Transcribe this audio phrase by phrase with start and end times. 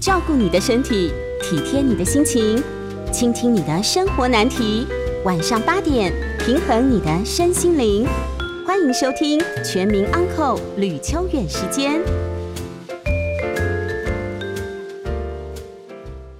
[0.00, 1.12] 照顾你的身体，
[1.42, 2.56] 体贴你的心情，
[3.12, 4.86] 倾听你的生活难题。
[5.26, 8.08] 晚上八点，平衡你的身心灵。
[8.66, 12.00] 欢迎收听《全民安扣吕秋远时间》。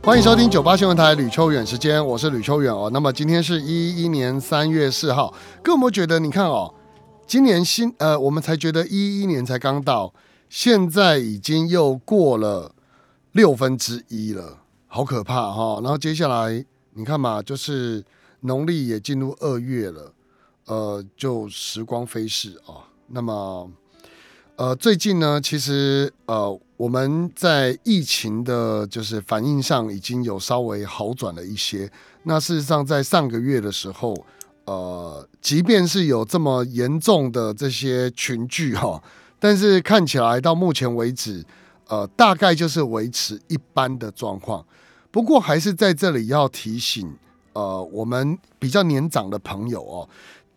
[0.03, 2.89] 欢迎收听九八新闻台吕秋远时间，我是吕秋远哦。
[2.91, 6.19] 那么今天是一一年三月四号，各位有没觉得？
[6.19, 6.75] 你看哦，
[7.27, 10.15] 今年新呃，我们才觉得一一年才刚到，
[10.49, 12.73] 现在已经又过了
[13.33, 18.05] 六分之一了，好可怕哈、然后接下来你看嘛，就是
[18.41, 20.12] 农历也进入二月了，
[20.66, 22.89] 呃，就时光飞逝啊。
[23.09, 23.70] 那么
[24.56, 31.91] 呃，最近呢，其实呃，我们在疫情的，就是反应上已经有稍微好转了一些。
[32.25, 34.15] 那事实上，在上个月的时候，
[34.67, 39.03] 呃，即便是有这么严重的这些群聚哈，
[39.39, 41.42] 但是看起来到目前为止，
[41.91, 44.65] 呃，大概就是维持一般的状况。
[45.11, 47.14] 不过，还是在这里要提醒，
[47.53, 50.09] 呃，我们比较年长的朋友哦，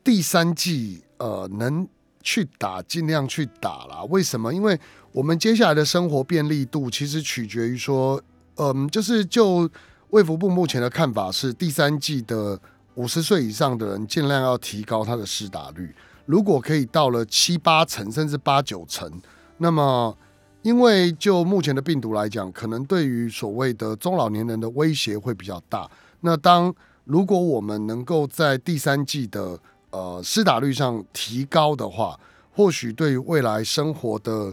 [0.02, 1.86] 第三季呃能。
[2.26, 4.02] 去打，尽量去打啦。
[4.10, 4.54] 为什么？
[4.54, 4.80] 因为
[5.12, 8.18] 我们接下来的生活便利度，其实取决于说，
[8.56, 9.70] 嗯，就是就
[10.12, 12.58] 卫福部目前的看法是，第三季的
[12.96, 15.94] 五十岁以上的人，尽量要提高他的施打率。
[16.26, 19.12] 如果可以到了七八成，甚至八九成，
[19.58, 20.18] 那么
[20.64, 25.88] 因为就目前的病毒来讲，可能对于所谓的中老年人的威胁会比较大。
[26.22, 29.60] 那当如果我们能够在第三季的
[29.92, 32.20] 呃，施打率上提高的话，
[32.52, 34.52] 或许对于未来生活的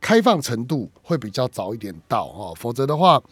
[0.00, 2.52] 开放程度会比较早一点到哦。
[2.54, 3.22] 否则的话，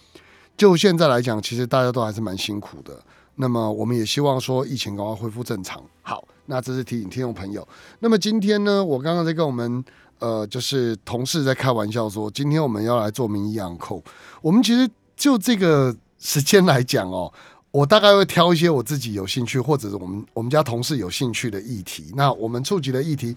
[0.57, 2.99] 就现在来讲，其实大家都还是蛮辛苦的。
[3.35, 5.83] 那么，我们也希望说疫情赶快恢复正常。
[6.01, 7.67] 好，那这是提醒听众朋友。
[7.99, 9.85] 那么今天呢，我刚刚在跟我们
[10.21, 14.03] 呃，就是同事在开玩笑说，今天我们要来做名医养扣。
[14.41, 17.33] 我们其实就这个时间来讲哦。
[17.73, 22.13] 我大概会挑一些我自己有兴趣，或者是我们我们家同事有兴趣的议题。
[22.17, 23.33] 那我们触及的议题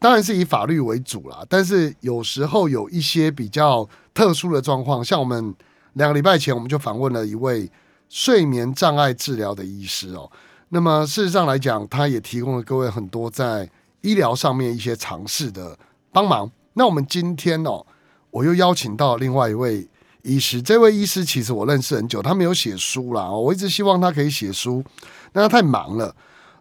[0.00, 5.54] 当然是以法律为主啦，但是有时候有一些比较特殊的状况，像我们
[5.92, 7.70] 两个礼拜前我们就访问了一位
[8.08, 10.28] 睡眠障碍治疗的医师哦。
[10.70, 13.70] 那么事实上来讲，他也提供了各位很多在
[14.00, 15.78] 医疗上面一些尝试的
[16.12, 16.50] 帮忙。
[16.74, 17.84] 那我们今天哦，
[18.30, 19.88] 我又邀请到另外一位。
[20.22, 24.84] 医师，这位医师其实我认识很久，他没有写书啦，我一直希望他可以写书，
[25.32, 26.14] 但他太忙了。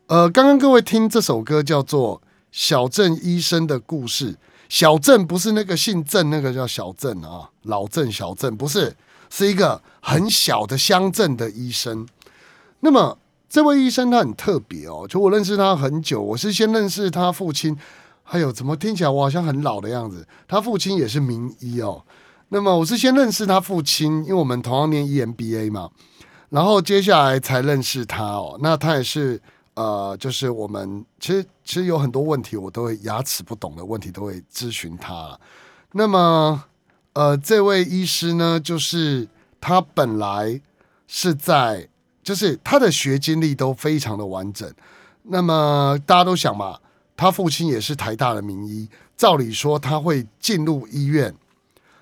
[0.06, 2.22] 呃，刚刚各位听这首歌叫做
[2.52, 4.34] 《小镇医生的故事》，
[4.70, 8.96] 小镇不是那个姓郑那个叫小镇啊，老郑小镇不是，
[9.30, 12.08] 是一个很小的乡镇的医生。
[12.82, 13.18] 那么
[13.50, 17.76] 这位医生他很特别哦，就我认识他很久，我是先认识他父亲，
[18.30, 22.04] 还有怎么听起来我好像很老的样子，他父亲也是名医哦。
[22.50, 25.90] 那么我是先认识他父亲，因为我们同样念 EMBA 嘛，
[26.50, 28.58] 然后接下来才认识他哦。
[28.62, 29.42] 那他也是
[29.76, 35.40] 呃，就是我们其实其实有很多问题，我都会牙齿不懂的问题都会咨询他。
[35.94, 36.64] 那么
[37.14, 39.28] 呃，这位医师呢，就是
[39.62, 40.62] 他本来
[41.08, 41.88] 是在，
[42.22, 44.70] 就是他的学经历都非常的完整。
[45.24, 46.78] 那么大家都想嘛，
[47.18, 51.36] 他父亲也是台大的名医，照理说他会进入医院。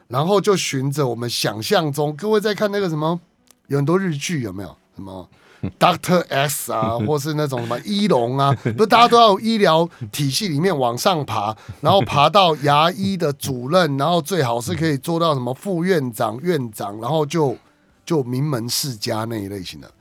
[0.07, 3.19] 然后就循着我们想象中，各位在看那个什么，
[3.65, 4.77] 有很多日剧有没有？
[4.95, 5.27] 什么
[5.79, 17.57] Doctor S 啊， 或是那种什么医龙啊，不，大家都要医疗体系里面往上爬， 然后爬到牙医的主任，然后最好是可以做到什么副院长、院长，然后就
[18.05, 19.91] 就名门世家那一类型的。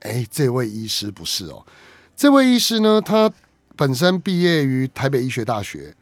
[0.00, 1.62] 哎，这位医师不是哦，
[2.16, 3.30] 这位医师呢，他
[3.76, 5.94] 本身毕业于台北医学大学。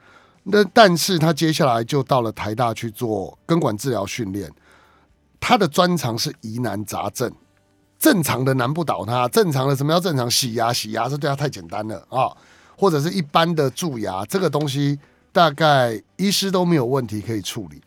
[0.42, 4.50] 那但是他接下来就到了台大去做根管治疗训练，
[5.38, 7.30] 他的专长是疑难杂症，
[7.98, 10.28] 正常的难不倒他，正常的什么叫正常？
[10.30, 12.34] 洗牙洗牙这对他太简单了啊，
[12.74, 14.98] 或者是一般的蛀牙这个东西，
[15.30, 17.80] 大概医师都没有问题可以处理。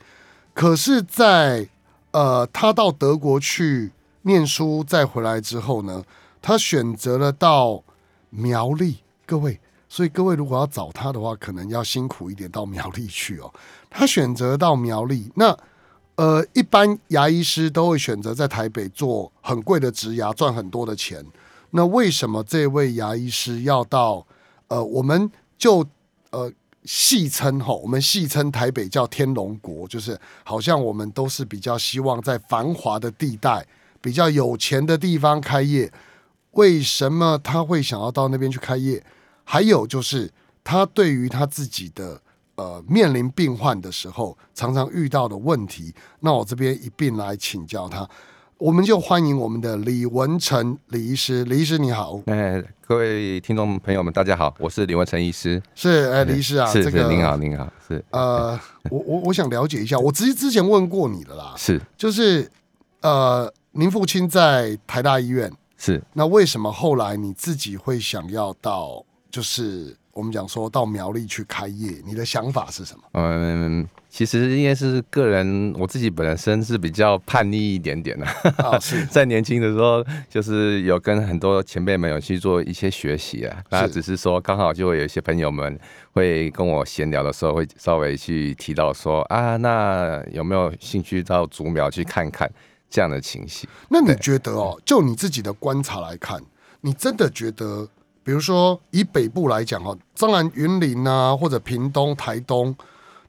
[0.54, 1.68] 可是，在
[2.12, 3.92] 呃他到德国去
[4.22, 6.04] 念书再回来之后呢，
[6.40, 7.84] 他选择了到
[8.30, 9.60] 苗栗，各位。
[9.94, 13.54] 所以各位如果要找他的话，可能要辛苦一点到苗栗去哦。
[13.92, 15.56] 他选择到苗栗，那
[16.16, 21.24] 呃，一般牙医师都会选择在台北做很贵的植牙，赚很多的钱。
[21.70, 24.26] 那为什么这位牙医师要到
[24.68, 25.86] 呃，我们就
[26.32, 26.52] 呃
[26.86, 33.64] 戏称哈，我们戏称台北叫天龙国，就是好像我们都是比较希望在繁华的地带、
[34.02, 35.94] 比较有钱的地方开业。
[36.54, 39.04] 为什么他会想要到那边去开业？
[39.44, 40.32] 还有就是，
[40.64, 42.22] 他对于他自己的
[42.56, 45.94] 呃面临病患的时候常常遇到的问题。
[46.20, 48.08] 那我这边一并来请教他。
[48.60, 52.22] 我们就欢迎我们的李文成李医师，李医师你好。
[52.28, 55.62] 哎，各位听众朋友们，大家好，我是李文成医师。
[55.76, 58.02] 是，哎，李医师啊，是是，您好，您好，是。
[58.12, 58.58] 呃，
[58.90, 62.50] 我我我想了解一下，我之之前问过你的啦，是，就是
[63.02, 73.04] 呃，您父亲在台大医院，是，那为什么后来你自己会想要到，就是我们讲说到苗栗去开业，你的想法是什么？
[73.14, 73.88] 嗯。
[74.08, 78.28] 其实应该是个人，我自己本身是比较叛逆一点点 的。
[79.10, 83.64] 在年轻的时候，就是有跟很多前辈们有去做一些学习啊。
[83.72, 85.80] 那只是说，刚好就会有一些朋友们
[86.12, 92.48] 会跟我闲聊的时候，会稍微去提到说啊，那有没有兴趣到竹苗去看看
[92.92, 93.68] 这样的情形？
[93.90, 96.40] 那你觉得哦，就你自己的观察来看，
[96.82, 97.88] 你真的觉得，
[98.24, 102.76] 比如说以北部来讲哦，当然云林啊，或者屏东、台东。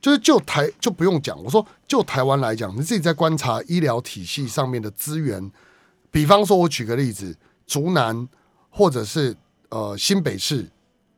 [0.00, 5.50] 就是就台就不用讲，我说就台湾来讲，你自己在观察医疗体系上面的资源，
[6.10, 7.34] 比方说，我举个例子，
[7.66, 8.28] 竹南
[8.68, 9.34] 或者是
[9.70, 10.68] 呃新北市。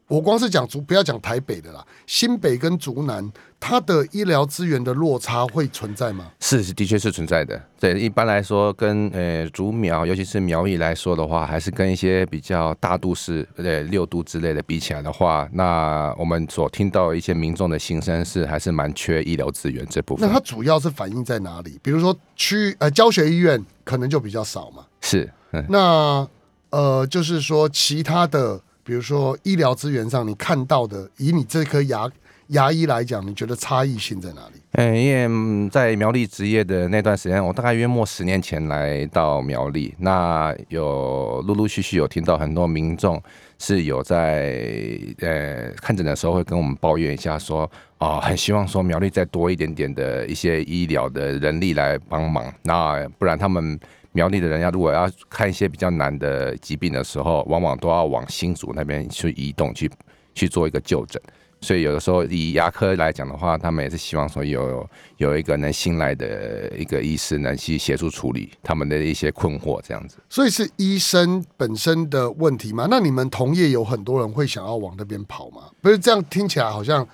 [0.08, 6.30] 我光是讲竹，不要讲台北的啦，新北跟竹南，它的医疗资源的落差会存在吗？
[6.38, 7.60] 是是，的确是存在的。
[7.80, 20.28] 对，一般来说，跟呃竹苗，尤其是苗栗来说的话，还是跟一些比较大都市，呃六都之类的比起来的话，那我们所听到一些民众的心声是，还是蛮缺医疗资源这部分。
[20.28, 21.80] 那它主要是反映在哪里？
[21.82, 24.86] 比如说区呃教学医院可能就比较少嘛。
[25.00, 25.28] 是，
[25.68, 26.24] 那
[26.70, 28.60] 呃就是说其他的。
[28.86, 32.08] 比如说医疗资源上，你看到的，以你这颗牙
[32.50, 34.60] 牙医来讲，你觉得差异性在哪里？
[34.74, 43.20] 嗯，因为在苗栗职业的那段时间，我大概约莫十年前来到苗栗，那有陆陆续续有听到很多民众
[43.58, 47.68] 是有在呃看诊的时候会跟我们抱怨一下，说
[47.98, 53.76] 哦，很希望说苗栗再多一点点的一些医疗的人力来帮忙，那不然他们。
[54.16, 59.90] 苗栗的人要如果要看一些比较难的疾病的时候，往往都要往新竹那边去移动去
[60.34, 61.20] 去做一个就诊。
[61.60, 70.16] 所以有的时候以牙科来讲的话，他们也是希望说有有一个能新来的一个医师能去协助处理他们的一些困惑，这样子。
[70.30, 72.86] 所以是医生本身的问题吗？
[72.90, 75.64] 那你们同业有很多人会想要往那边跑吗？
[75.82, 77.06] 不是这样听起来好像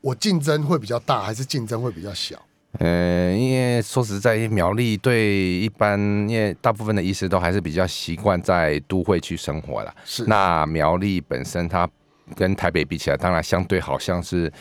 [0.00, 2.36] 我竞争会比较大，还是竞争会比较小？
[2.80, 5.98] 嗯，因为说实在，苗栗对一般，
[6.28, 9.94] 因为大部分的医师都还是比较习惯在都会去生活了。
[10.04, 10.24] 是。
[10.26, 11.88] 那苗栗本身它
[12.34, 14.52] 跟台北比起来，当然相对好像是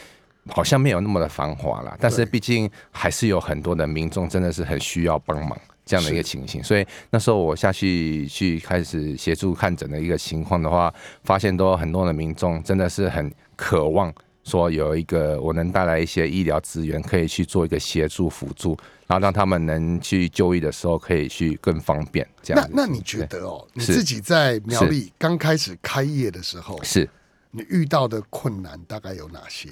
[0.47, 1.97] 好像没有那么的繁华了。
[1.99, 6.63] 但是毕竟还是有很多的民众真的是很需要帮忙这样的一个情形。
[6.63, 10.93] 所以那时候我下去去开始协助看诊的一个情况的话，
[11.23, 14.13] 发现都很多的民众真的是很渴望。
[14.43, 22.27] 说有一个我能带来一些医疗资源，可以去做一个协助辅助，然后让他们能去就医的时候可以去更方便。
[22.41, 27.09] 这样，那那你觉得哦，你自己在苗栗刚开始开业的时候，是
[27.51, 29.69] 你遇到的困难大概有哪些？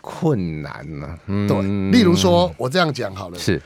[0.00, 1.18] 困难呢？
[1.26, 1.62] 对，
[1.92, 3.62] 例如说，我这样讲好了，是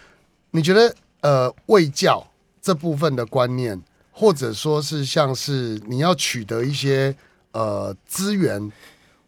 [0.51, 2.23] 你觉得呃，卫教
[2.61, 3.81] 这部分的观念，
[4.11, 7.17] 或者说是像是你要取得一些
[7.53, 8.71] 呃资源。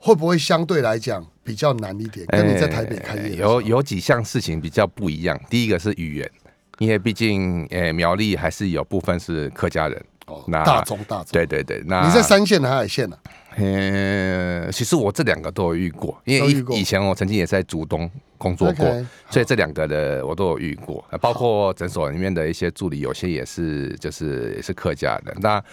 [0.05, 2.27] 会不会相对来讲比较难一点？
[2.27, 5.41] 跟你在台北开业有有几项事情比较不一样。
[5.49, 6.31] 第一个是语言，
[6.79, 10.45] 因为毕竟诶苗栗还是有部分是客家人哦。
[10.47, 11.83] 那大中大中，对对对。
[11.87, 13.17] 那你在三线的海线呢？
[13.57, 18.87] 嗯，其实我这两个都有遇过，因为以以前我曾经也在竹东工作过，
[19.31, 21.03] 所以这两个的我都有遇过。
[21.19, 25.35] 包括诊所里面的一些助理，有些也是就是也是客家的。
[25.41, 25.65] 那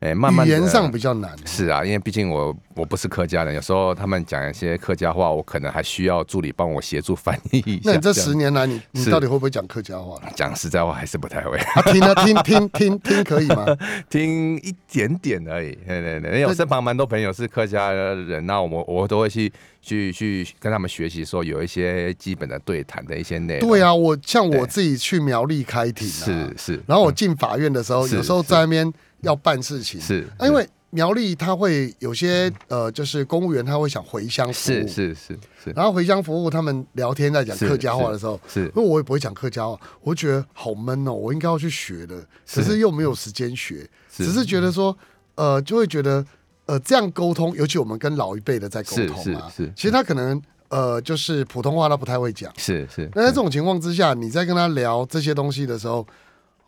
[0.00, 1.30] 哎，慢慢语言上比较难。
[1.44, 7.92] 是啊，因为毕竟我我不是客家人，有时候他们讲一些客家话，我可能还需要助理帮我协助翻译一下。
[7.92, 10.18] 那这十年来，你你到底会不会讲客家话？
[10.34, 11.58] 讲实在话，还是不太会。
[11.92, 13.66] 听啊，听听听听可以吗？
[14.08, 15.72] 听一点点而已。
[15.86, 19.52] 对对对，因为我身旁蛮多朋友是客家人，那我我都会去
[19.82, 23.68] 去去跟他们学习，说有一些基本的对谈的一些内容。
[23.68, 28.90] 对啊，我像我自己去苗栗开庭，是是，然后我进法院的时候，有时候在那边。
[29.22, 30.00] 要办事情。
[30.00, 44.96] 是，因为苗栗他会有些呃，就是公务员他会想回乡服务，是是是是，然后回乡服务，他们聊天在讲客家话的时候，是，因为我也不会讲客家话，我觉得好闷哦，我应该要去学的，只是又没有时间学，只是觉得说，
[45.36, 46.26] 呃，就会觉得
[46.66, 56.04] 呃，这样沟通，尤其我们跟老一辈的在沟通啊，是，其实他可能呃，就是普通话他不太会讲，是是，那在这种情况之下，你在跟他聊这些东西的时候。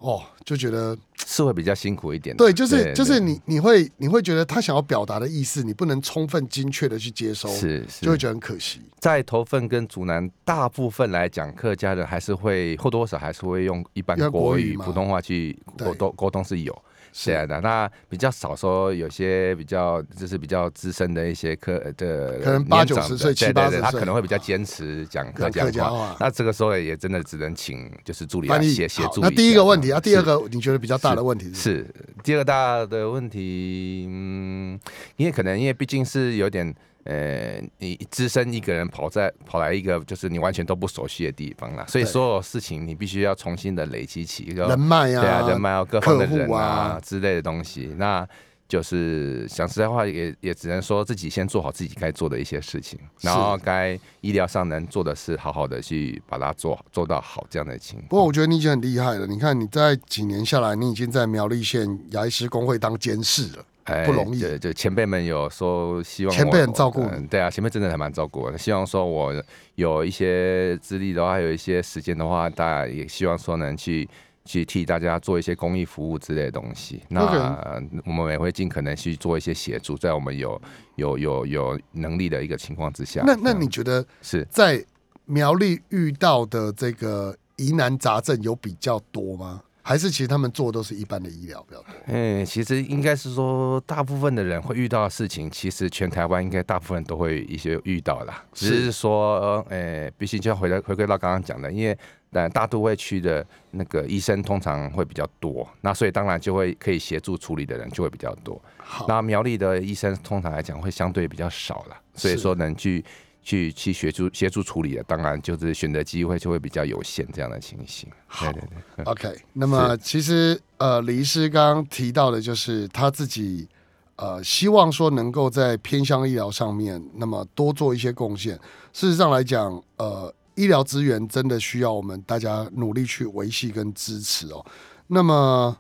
[0.03, 2.37] 哦，就觉得是会比较辛苦一点。
[2.37, 8.81] 对，就是就是你你会你会觉得他想要表达的意思，你不能充分精确的去接收，是是就会觉得很可惜。
[8.99, 16.83] 在头份跟竹南，大部分来讲，客家人还是会或多或少还是会用一般用国国语、普通话去沟通沟通是有。
[17.13, 26.17] 是这样的，那比较少说有些比较就是比较资深的一些科的可能八九十岁七八十岁他可能会比较坚持讲客讲话。
[26.19, 29.21] 那这个时候也真的只能请就是助理来协协助。
[29.21, 30.33] 那第一个问题啊，第二个。
[30.33, 31.87] 个你觉得比较大的问题是是
[32.23, 34.81] 第二个大的问题，嗯，
[35.17, 48.29] 因为可能因为毕竟是有点，呃，你只身一个人跑在跑来一个就是你完全都不熟悉的地方啦，所以所有事情你必须要重新的累积起一个人脉对啊，啊，人脉啊，各方的人啊啊之类的东西，那。
[48.69, 58.09] 就是讲实在话也，也只能说自己先做好自己该做的一些事情，然后该医疗上能做的事，好好的去把它做做到好这样的情况。
[58.09, 59.27] 不过我觉得你已经很厉害了。
[59.27, 63.65] 你看你在几年下来，你已经在苗栗县牙医师工会当监事了。
[63.85, 68.57] 哎不容易对，就前辈们有说希望前辈很照顾对啊，前辈真的还蛮照顾我的。
[68.57, 69.35] 希望说我
[69.75, 74.09] 有一些资历的话，还有一些时间的话，大家也希望说能去
[74.45, 77.03] 去替大家做一些公益服务之类的东西。
[77.09, 80.61] 那我们也会尽可能去做一些协助，在我们有
[80.97, 83.23] 有有有能力的一个情况之下。
[83.27, 84.85] 那那嗯你觉得是在
[85.25, 89.63] 苗栗遇到的这个疑难杂症有比较多吗？
[89.83, 91.87] 还是其实他们做都是一般的医疗比较多？
[92.07, 98.45] 嗯，其实应该是说，大部分的人会遇到的事情，其实全台湾应该大部分都会一些遇到啦。
[98.53, 101.99] 只是是说，呃，必须就要回来回归到刚刚讲的，因为
[102.31, 108.61] 呃大都会区的那个医生通常会比较多，那所以当然就会可以协助处理的人就会比较多。
[108.79, 113.05] 好，那苗栗的医生通常来讲会相对比较少了，所以是说能去
[113.43, 118.09] 去去协助协助处理的，当然就是选择机会就会比较有限这样的情形。
[118.41, 118.63] 对对
[118.97, 119.05] 对。
[119.05, 123.69] OK，那么其实呃，李医师刚刚提到的就是他自己
[124.17, 128.55] 呃，希望说能够在偏乡医疗上面，那么多做一些贡献。
[128.93, 134.65] 事实上来讲，呃，医疗资源真的需要我们大家努力去维系跟支持哦。
[135.09, 135.77] 那么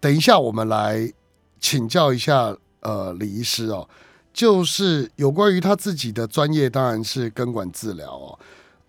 [0.00, 1.10] 等一下我们来
[1.58, 3.88] 请教一下呃李医师哦，
[4.32, 8.38] 就是有关于他自己的专业，当然是根管治疗哦。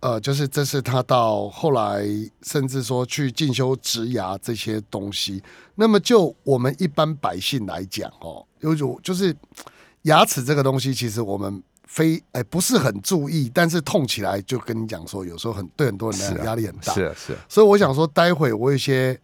[0.02, 2.06] 呃，就是这是他到后来
[2.44, 5.44] 甚至说去进修植牙这些东西。
[5.76, 9.36] 那么就我们一般百姓来讲哦，有种就是
[10.04, 16.94] 牙齿这个东西，其实我们非哎、不是很注意，但是痛起来就跟你讲说，有时候很对很多人的压力很大。
[16.94, 19.20] 是啊是啊，所以我想说，待会我有一些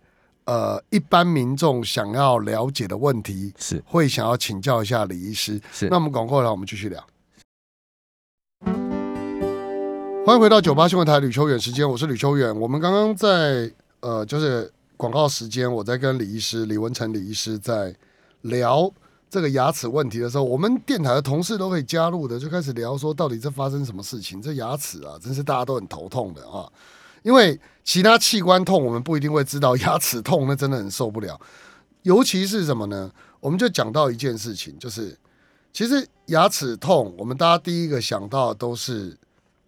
[0.45, 5.59] 呃一般民众想要了解的问题，是会想要请教一下李医师。
[5.71, 7.05] 是那我们广告来，我们继续聊。
[10.25, 12.59] 欢迎回到九八新闻台吕秋远时间，我是吕秋远。
[12.59, 17.95] 我们刚刚在呃，就是广告时间，我在跟李医师李文成李医师在
[18.41, 18.91] 聊
[19.29, 24.41] 这个牙齿问题的时候，我们电台的同事都可以加入的，就开始聊说到底这发生什么事情？
[24.41, 26.69] 这牙齿啊，真是大家都很头痛的啊。
[27.25, 31.41] 因为其他器官痛，我们不一定会知道，牙齿痛那真的很受不了。
[32.03, 33.11] 尤其是什么呢？
[33.39, 35.17] 我们就讲到一件事情，就是
[35.73, 39.17] 其实牙齿痛，我们大家第一个想到的都是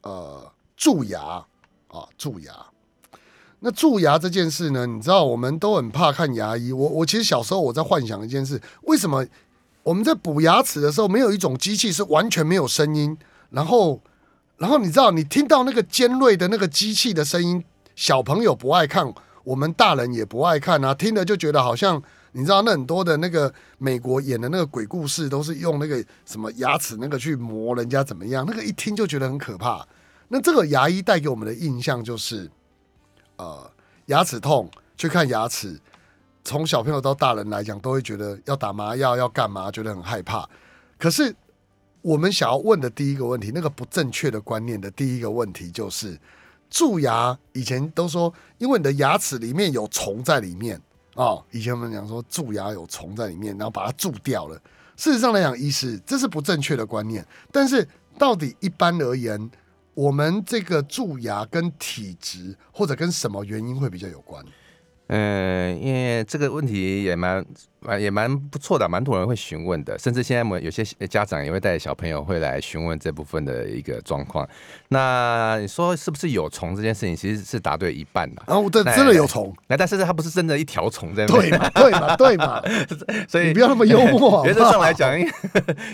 [0.04, 1.20] 呃蛀牙
[1.88, 2.54] 啊，蛀牙。
[3.62, 6.72] 那蛀牙这件事呢，你知道我们都很怕看牙医。
[6.72, 9.26] 我我其实小时候我在幻想一件事，为什么
[9.82, 13.18] 我们在补牙齿的时候，没有一种机器是完全没有声音，
[13.50, 14.00] 然后
[14.58, 17.64] 然后你知道你听到那个尖锐的那个机器的声音，
[17.96, 22.02] 小朋友不爱看，我们大人也不爱看啊，听了就觉得好像。
[22.34, 29.84] 你知道那很多的那个美国演的那个鬼故事，都是用那个什么牙齿那个去磨人家怎么样，那个一听就觉得很可怕。
[30.28, 32.48] 那这个牙医带给我们的印象就是，
[33.38, 33.68] 呃，
[34.08, 35.80] 牙齿痛去看牙齿，
[36.44, 40.48] 从小朋友到大人来讲，都会觉得要打麻药要干嘛，觉得很害怕。
[41.00, 41.36] 可是
[42.08, 46.18] 我们想要问的第一个问题，那个不正确的观念的第一个问题就是，
[46.70, 50.82] 蛀牙以前都说，因为你的牙齿里面有虫在里面。
[51.16, 54.56] 哦，以前我们讲说蛀牙有虫在里面，然后把它蛀掉了。
[54.96, 57.26] 事实上来讲，医师这是不正确的观念。
[57.52, 57.86] 但是
[58.18, 59.52] 到底一般而言，
[59.94, 64.42] 我们这个蛀牙跟体质或者跟什么原因会比较有关？
[65.08, 67.46] 呃，因为这个问题也蛮
[67.80, 74.48] 蛮也蛮不错的，蛮多人会询问的，甚至现在我们有些家长也会带小朋友会来询问这部分的一个状况。
[74.90, 78.42] 那你说是不是有虫这件事情，其实是答对一半的。
[78.48, 81.70] 哦，对真的有虫，那但是它不是真的一条虫在那边，对嘛？
[81.70, 82.16] 对嘛？
[82.16, 82.62] 对嘛？
[83.30, 85.18] 所以你不要那么幽默 原则上来讲，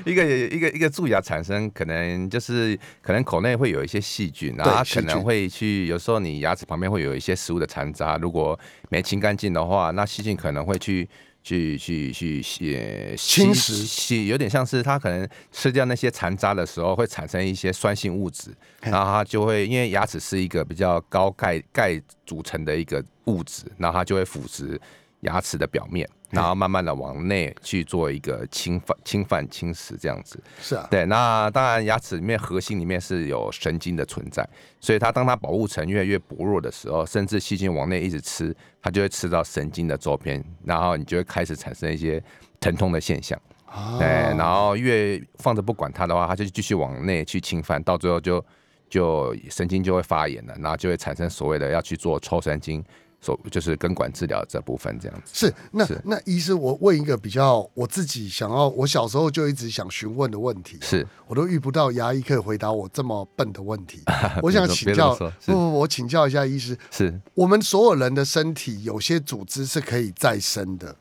[0.05, 8.57] 一个一个一个蛀牙产生，可能就是可能口内会有一些细菌，然后它可能会去有时候你牙齿旁边会有一些食物的残渣，如果
[8.89, 11.07] 没清干净的话，那细菌可能会去
[11.43, 13.85] 去去去写侵蚀。
[13.85, 18.49] 洗，有点像是它可能吃掉那些残渣的时候，会产生一些酸性物质，
[18.81, 18.89] 嘿。
[18.89, 24.79] 然后它就会因为牙齿是一个比较高钙钙组成的一个物质，然后它就会腐蚀
[25.23, 30.41] 牙齿的表面，然后慢慢的往内去做一个侵犯、侵犯、侵蚀这样子。
[30.61, 34.47] 是啊，对，那当然牙齿里面核心里面是有神经的存在，
[34.79, 42.23] 所以它当它保护层越来越薄弱的时候，甚至细菌往内一直吃，它就会吃到神经的周边，然后你就会开始产生一些
[42.59, 43.39] 疼痛的现象。
[43.65, 48.45] 啊对，然后越放着不管它的话，它就继续往内去侵犯，到最后就
[48.87, 52.83] 就神经就会发炎了，然后就会产生所谓的要去做抽神经，
[53.23, 55.31] 所就是根管治疗这部分这样子。
[55.33, 64.03] 是那是那医师，我问一个比较我自己想要，我小时候就一直想询问的问题，是我都遇不到牙医可以回答我这么笨的问题。
[64.43, 70.93] 我想请教，不不，不我请教一下医师，是我们所有人的身体有些组织是可以再生的，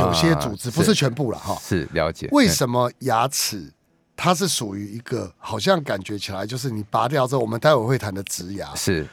[0.00, 1.54] 有些组织啊不是全部了哈。
[1.60, 2.28] 是了解。
[2.32, 3.70] 为什么牙齿
[4.16, 9.06] 它是属于一个好像感觉起来就是你拔掉之后，我们待会会谈的植牙，是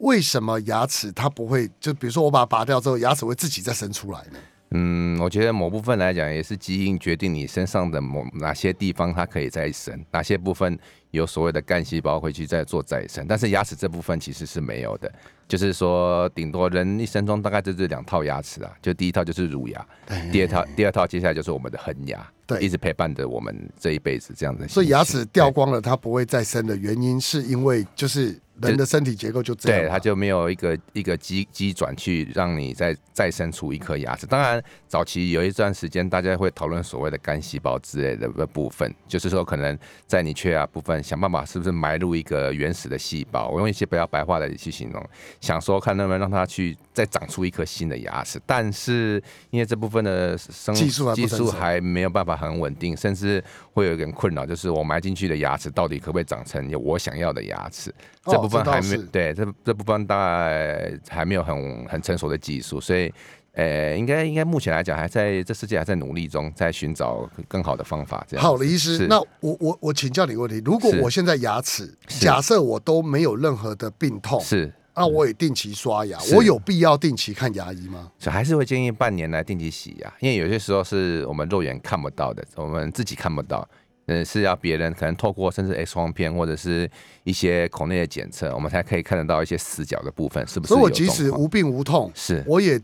[0.00, 4.38] 为什么牙齿它不会就比如说我把它拔掉之后，牙齿会自己再生出来呢？
[4.72, 10.78] 嗯，我觉得某部分来讲，也是基因决定你身上的某哪些地方它可以再生，哪些部分
[11.10, 13.26] 有所谓的干细胞会去再做再生。
[13.28, 15.12] 但是牙齿这部分其实是没有的，
[15.48, 19.84] 就是说顶多人一生中大概就是两套牙齿啊，就第一套就是乳牙，
[20.30, 24.68] 第二套第二套接下来就是我们的恒牙，对一直陪伴着我们这一辈子这样的。
[24.68, 25.50] 所以牙齿掉。
[25.50, 29.92] 光了，它不会再生的原因，是因为就是人的身体结构就这样对，嘛。
[29.92, 34.26] 它就没有一个一个机机转去让你再再生出一颗牙齿。
[34.26, 45.04] 当然，早期有一段时间，大家会讨论所谓的干细胞之类的部分，就是说可能在你缺牙部分，想办法是不是埋入一个原始的细胞，我用一些比较白话的去形容，
[45.40, 48.40] 想说看能不能让它去再长出一颗新的牙齿。
[48.46, 57.94] 但是因为这部分的生技术技术还没有办法很稳定，甚至会有一点困扰，就是我埋进去的牙齿到底可不可以长成有我想要的牙齿？
[58.24, 63.12] 哦这部分还没、是对这这部分大概还没有很很成熟的技术，所以
[63.52, 68.24] 呃，应该应该目前来讲还在这世界还在努力中，在寻找更好的方法。
[68.28, 78.12] 这样好的，医师，那我我我请教你个问题：如果我现在牙齿，假设我都没有任何的病痛，是，那我也定期刷牙，我有必要定期看牙医吗？
[78.18, 83.68] 所以还是会建议半年来定期洗牙，因为有些时候是我们肉眼看不到的，我们自己看不到。
[84.10, 86.90] 呃，是要别人可能透过甚至 X 光片或者是
[87.22, 90.82] 一些孔内的检测，我们才可以看得到一些死角的部分是不是所以？
[90.82, 92.80] 我即使无病无痛，是我也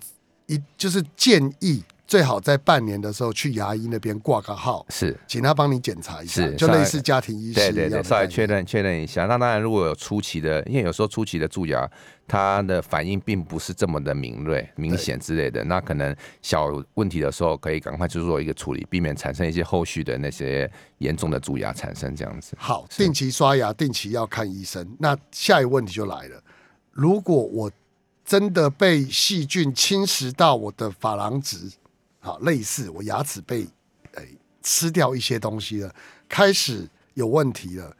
[0.46, 8.28] 一就是建议最好在半年的时候去牙医那边挂个号，是请他帮你检查一下，就类似家庭医师对对对，一样的稍微。
[8.28, 9.26] 确认确认一下。
[9.26, 11.88] 那当然，如果有初期的，因为有时候初期的蛀牙，
[12.28, 22.54] 它的反应并不是这么的敏锐、明显之类的，那可能小问题的时候，可以赶快去做一个处理，避免产生一些后续的那些严重的蛀牙产生这样子。
[22.56, 24.96] 好，定期刷牙，定期要看医生。
[25.00, 26.40] 那下一个问题就来了，
[26.92, 27.70] 如果我
[28.24, 31.70] 真的被细菌侵蚀到我的珐琅质，
[32.26, 33.62] 好，类似我牙齿被
[34.14, 35.94] 诶、吃掉一些东西了，
[36.28, 36.84] 开始
[37.14, 37.96] 有问题了。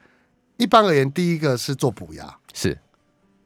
[0.57, 2.77] 一般而言，第一个是做补牙，是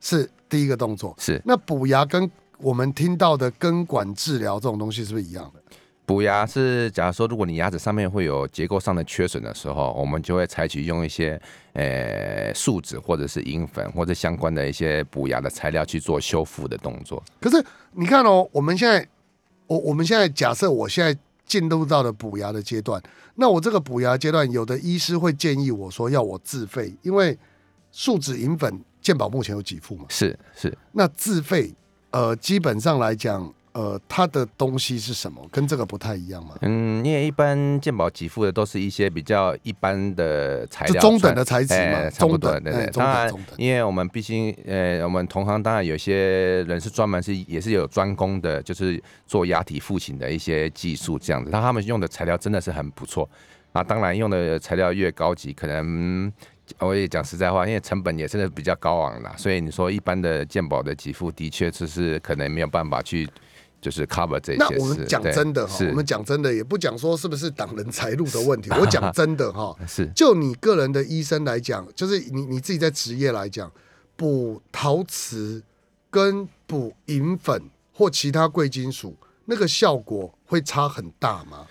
[0.01, 1.15] 是第一个动作。
[1.19, 5.61] 是，那补牙跟我们听到的根管治疗这种东西是不是一样的？
[6.07, 11.39] 补牙是，假如说如果你牙齿上面会有结构上的缺损的时候，我们就会采取用一些
[11.75, 17.23] 呃树脂或者是银粉或者相关的一些补牙的材料去做修复的动作。
[17.39, 17.63] 可是
[17.93, 19.07] 你看哦，我们现在，
[19.71, 23.01] 我我们现在假设我现在进入到了补牙的阶段，
[23.37, 27.39] 那我这个补牙阶段，有的医师会建议我说要我自费，因为
[27.93, 31.73] 树脂银粉健保目前有几副嘛，是是，那自费，
[32.11, 42.83] 呃，基本上来讲，呃，它的东西是什么，跟这个不太一样嘛，嗯，因为一般鉴宝给付的都是一些比较一般的材料，中等的材质嘛，中等，对对。
[42.83, 51.51] 哎中当然等，，因为我们毕竟，呃，我们同行当然有些人是专门是也是有专攻的，就是做牙体复形的一些技术这样子。
[51.51, 53.29] 那他们用的材料真的是很不错。
[53.73, 55.85] 啊，当然用的材料越高级，可能
[56.27, 56.33] 嗯
[56.81, 63.29] 我也讲实在话，因为成本也真的比较高昂啦，所以你说一般的鉴宝的给付，的确就是可能没有办法去
[63.81, 64.67] 就是 cover 这些事。
[64.77, 73.71] 那我们讲真的哈，我们讲真的，也不讲说是不是挡人财路的问题， 我讲真的哈， 是就你个人的医生来讲，就是你你自己在职业来讲，
[74.17, 75.63] 补陶瓷
[76.11, 77.63] 跟补银粉
[77.93, 79.17] 或其他贵金属，
[79.47, 81.67] 那个效果会差很大吗？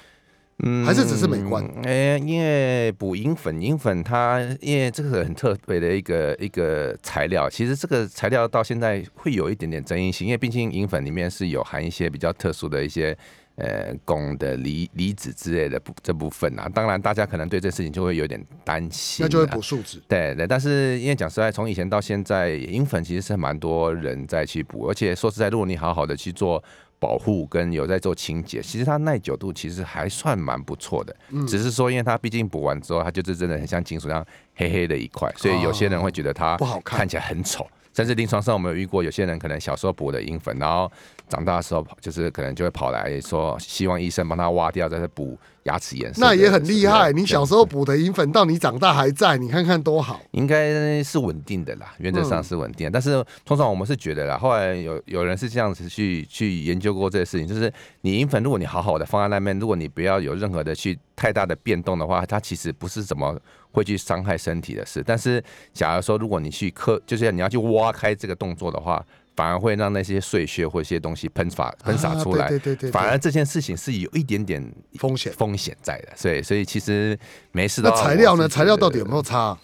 [0.62, 1.64] 嗯还是只是美观？
[1.84, 13.18] 哎、因为补银粉，银粉它因为这个很特别的一个一个材料，其实这个材料到现在会有一点点争议性，因为毕竟银粉里面是有含一些比较特殊的一些
[13.56, 16.68] 呃汞的离离子之类的部这部分啊。
[16.74, 20.02] 当然，大家可能对这事情就会有点担心、啊，那就会补树脂。
[20.10, 26.62] 对对，但是因为讲实在，从以前到现在，银粉其实是蛮多人在去补，而且说实在，如果你好好的去做
[27.00, 31.16] 保护跟有在做清洁，其实它耐久度其实还算蛮不错的。
[31.30, 37.66] 嗯只是说，因为它毕竟补完之后，它就是真的很像金属一样黑黑的一块，所以有些人会觉得它不好看看起来很丑。
[37.92, 40.90] 甚至临床上我们有遇过，有些人可能小时候补的银粉，然后
[41.30, 46.20] 长大的时候跑就是可能就会跑来说，希望医生帮他挖掉，再补牙齿颜色。
[46.20, 47.12] 那也很厉害。
[47.12, 50.20] 你小时候补的银粉，到你长大还在，你看看多好。
[50.32, 52.92] 应该是稳定的啦，原则上是稳定的。
[52.92, 63.40] 但是通常我们是觉得啦，后来有有人是这样子去去研究过这个事情，就是你银粉，如果你好好的放在那边，如果你不要有任何的去太大的变动的话，它其实不是怎么
[63.72, 65.04] 会去伤害身体的事。
[65.06, 69.06] 但是假如说如果你去刻，就是你要去挖开这个动作的话，
[69.40, 72.48] 反而会让那些碎屑或一些东西喷洒喷洒出来。
[72.48, 74.62] 啊对对对对对反而这件事情是有一点点
[74.96, 77.18] 风险风险在的，所以所以其实
[77.54, 77.96] 没事的那。
[77.96, 78.50] 材料呢？
[78.50, 79.58] 材料到底有没有差？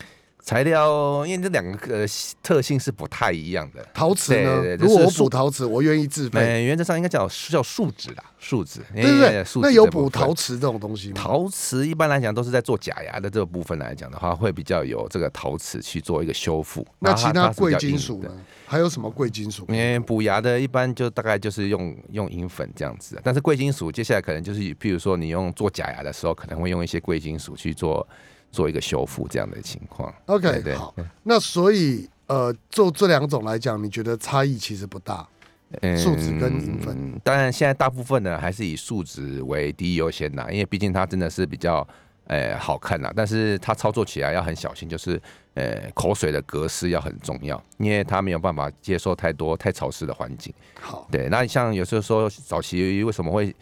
[0.45, 2.05] 材料，因为这两个呃
[2.43, 3.83] 特性是不太一样的。
[3.95, 4.75] 陶瓷呢？
[4.75, 6.39] 如果我就是补陶瓷，我愿意自费。
[6.39, 8.79] 呃，原则上应该叫叫树脂啦，树脂。
[8.93, 11.15] 对对对那有补陶瓷这种东西吗？
[11.15, 16.85] 陶瓷一般来讲都是在做假牙的这个部分来讲的话，会比较有这个陶瓷去做一个修复。
[16.99, 18.29] 那其然后它它是比贵金属呢？
[18.67, 19.65] 还有什么贵金属？
[19.69, 28.07] 因为补牙的一般就大概就是用用银粉这样子，但是贵金属接下来可能就是，譬如说你用做假牙的时候，可能会用一些贵金属去做
[28.55, 30.11] 做一个修复这样的情况。
[30.27, 35.27] OK，好，那所以呃，就这两种来讲，你觉得差异其实不大？
[35.81, 41.85] 嗯树脂跟银粉当然，现在大部分呢还是以树脂为第一优先啦，因为毕竟它真的是比较
[42.27, 45.19] 呃好看啦，但是它操作起来要很小心，就是
[45.55, 50.53] 呃口水的格式要很重要，因为它没有办法接受太多太潮湿的环境。
[50.79, 53.53] 好，对，那像有时候说早期为什么会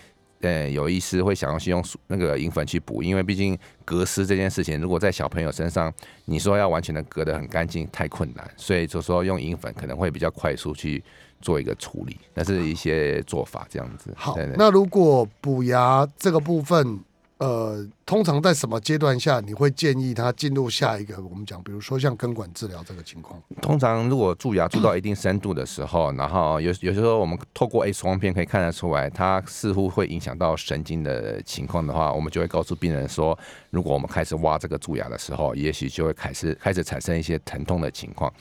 [0.44, 5.92] 呃有医师会想要去用那个银粉去补，因为毕竟隔湿这件事情，如果在小朋友身上，
[6.26, 11.04] 你说要完全的隔得很干净太困难，所以就说用银粉可能会比较快速去
[11.42, 14.14] 做一个处理，那是一些做法这样子。
[14.16, 17.00] 好那如果补牙这个部分，
[17.44, 21.22] 呃，通常在什么阶段下你会建议他进入下一个？
[21.22, 33.38] 我们讲，比如说像根管治疗这个情况，通常如果蛀牙蛀到一定深度的时候，然后有有时候我们透过 X 光片可以看得出来，它似乎会影响到神经的情况的话，我们就会告诉病人说，
[33.72, 38.32] 如果我们开始挖这个蛀牙的时候，也许就会开始开始产生一些疼痛的情况。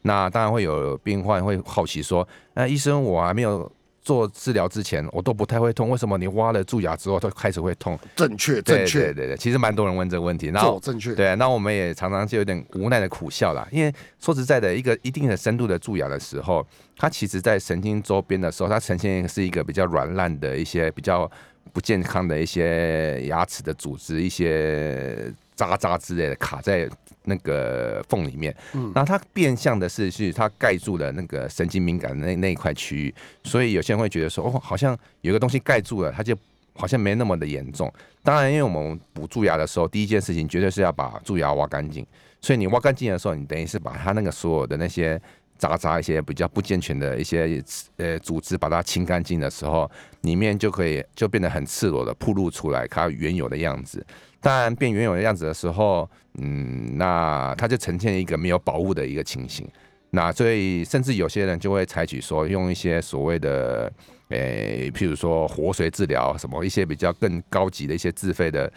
[0.00, 3.70] 那当然会有病患会好奇说，那医生我还没有。
[4.06, 7.98] 做治疗之前，我都不太会痛，为什么你挖了蛀牙之后，它开始会痛？
[8.14, 10.46] 正确，对正确对，对对，其实蛮多人问这个问题。
[10.46, 16.64] 然后正确，对，那我们也常常就有点无奈的苦笑啦，因为说实在的，一个一定的深度的蛀牙的时候，
[16.96, 21.28] 它其实在神经周边的时候，它呈现是一个比较软烂的一些比较
[21.72, 26.88] 不健康的一些牙齿的组织，一些渣渣之类的卡在
[27.24, 28.54] 那个缝里面。
[28.74, 36.36] 嗯然后它变相的是，是它盖住了那个神经敏感的那那一块区域，所以有些人会觉得说，哦，好像有个东西盖住了，它就
[36.74, 37.92] 好像没那么的严重。
[38.22, 42.06] 当然，因为我们补蛀牙的时候，第一件事情绝对是要把蛀牙挖干净。
[42.40, 45.20] 所以你挖干净的时候，你等于是把它那个所有的那些
[45.58, 47.62] 渣渣、一些比较不健全的一些
[47.96, 49.90] 呃组织，把它清干净的时候，
[50.20, 54.04] 里面就可以就变得很赤裸的暴露出来它原有的样子。
[54.46, 59.68] 当然，变原有的样子的时候，嗯，那它就呈现一个没有保护的一个情形。
[60.10, 63.92] 那所以，甚至有些人就会采取说，用一些所谓的，
[64.28, 68.72] 诶、譬如说活水治疗，什么一些比较更高级的一些自费的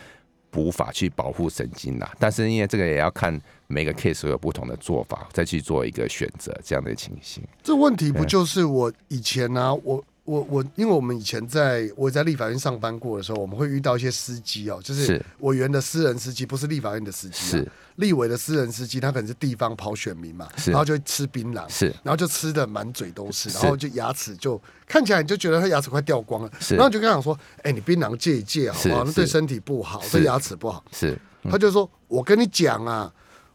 [0.50, 2.12] 补法去保护神经啦。
[2.18, 7.44] 但是因为这个也要看每个 case 有不同的做法，再去做一个选择这样的情形。
[7.62, 15.26] 这问题不就是我以前呢、我我我，因为我们以前在我在立法院上班过的时候，我们会遇到一些司机哦，就是是。
[15.40, 17.72] 委员的私人司机，不是立法院的司机、啊，是。
[17.96, 20.70] 立委的私人司机，他可能是地方跑选民嘛，是。
[20.70, 21.88] 然后就会吃槟榔，是。
[22.04, 26.76] 然后就吃的满嘴都是，然后就牙齿就看起来你就觉得他牙齿快掉光了，是。
[26.76, 29.00] 然后就跟他讲说，哎、你槟榔戒一戒好不好？
[29.04, 30.20] 是那对身体不好，是。
[30.20, 30.86] 对牙齿不好。
[30.92, 31.18] 是，
[31.50, 33.12] 他就说，我跟你讲啊，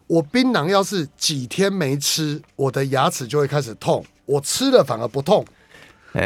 [0.08, 5.46] 我槟榔要是几天没吃，我的牙齿就会开始痛，我吃了反而不痛。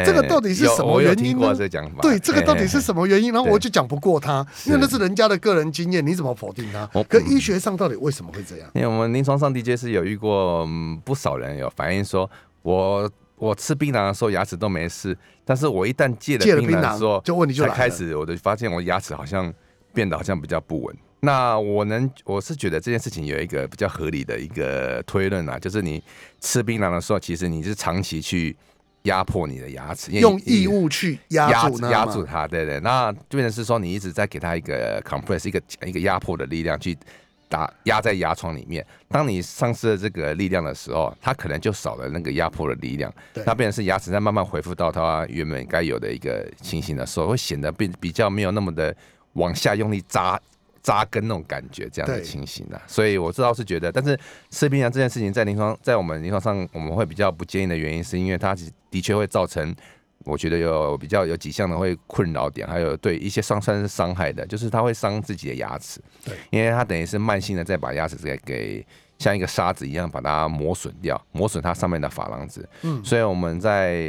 [0.03, 2.01] 这个到底是什么原因呢这个讲法。
[2.01, 2.79] 对，这个到底是？
[2.89, 3.31] 什么原因？
[3.31, 7.03] 然后我就讲不过他，因为那是人家的个人经验，你怎么否定他我？
[7.03, 8.67] 可医学上到底为什么会这样？
[8.73, 12.27] 因为我们临床上的确是有遇过、嗯、不少人有反映说，
[12.63, 19.53] 我我吃槟榔的时候牙齿都没事，但是我一旦戒了槟榔槟榔之后，就问题就来开始我就发现我牙齿好像
[19.93, 20.95] 变得好像比较不稳。
[21.19, 26.01] 那我能，我是觉得这件事情有一个比较合理的一个推论啊，就是你
[26.39, 28.55] 吃槟榔的时候，其实你是长期去
[29.03, 36.97] 压迫你的牙齿，用异物去压压住压住它，对对，那就变成是说你一直在给它一个 compress 一个一个压迫的力量去
[37.47, 38.85] 打压在牙床里面。
[39.07, 48.95] 当你丧失了这个力量的时候，它可能就少了那个压迫的力量对，那变成是牙齿在慢慢恢复到它原本该有的一个情形的时候，会显得比比较没有那么的
[49.33, 50.39] 往下用力扎。
[50.81, 54.17] 扎根那种感觉，这样的情形啊，所以我知道是觉得，但是
[54.49, 58.55] 吃槟榔这件事情在临床，在我们临床上，我们会比较不建议的原因，是因为它
[58.89, 59.75] 的确会造成
[60.25, 68.87] 我觉得有比较有几项的会困扰点，还有对一些伤算是伤害的，就是它会伤自己的牙齿，对，因为它等于是慢性的在把牙齿给给
[69.19, 74.01] 像一个沙子一样把它磨损掉，磨损它上面的珐琅质，嗯所以我们在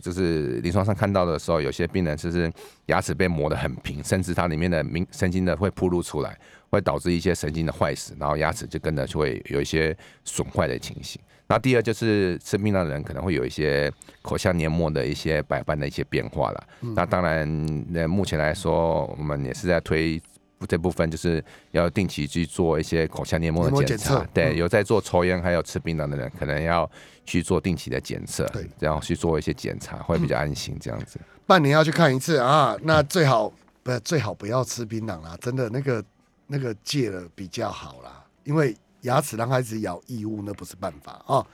[0.00, 2.50] 就是临床上看到的时候，有些病人就是
[2.86, 6.38] 牙齿被磨得很平，甚至它里面的明神经的会暴露出来，
[6.70, 11.20] 会导致一些神经的坏死，然后牙齿就跟着就会有一些损坏的情形。
[11.46, 16.66] 那第二就是吃槟榔的人可能会有一些口腔黏膜的一些白斑的一些变化了。
[16.80, 20.20] 那当然，那目前来说，我们也是在推
[20.68, 26.90] 这部分，就是要定期去做一些口腔黏膜的检测对，嗯有在做抽烟还有吃槟榔的人，可能要
[27.24, 31.18] 去做定期的检测，对，然后去做一些检查，会比较安心这样子。
[31.46, 36.02] 半年要去看一次啊，那最好不最好不要吃槟榔啦，真的那个
[36.46, 41.44] 那个戒了比较好啦，因为牙齿让孩子咬异物，那不是办法啊。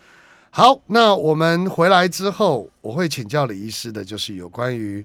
[0.53, 5.05] 好，那我们回来之后，我会请教李医师的，就是有关于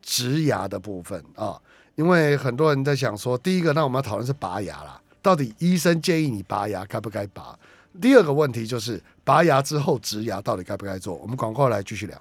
[0.00, 1.60] 植牙的部分啊，
[1.96, 7.56] 因为很多人在想说，第一个，那我们要讨论是拔牙啦，到底医生建议你拔牙该不该拔？
[8.02, 11.14] 第二个问题就是拔牙之后植牙到底该不该做？
[11.14, 12.20] 我们广告来继续聊。